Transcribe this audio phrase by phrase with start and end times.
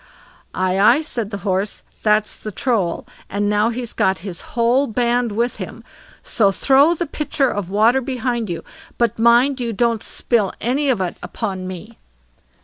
[0.55, 5.31] "Aye, aye", said the Horse, "that's the Troll, and now he's got his whole band
[5.33, 5.83] with him,
[6.23, 8.63] so throw the pitcher of water behind you,
[8.97, 11.99] but mind you don't spill any of it upon me."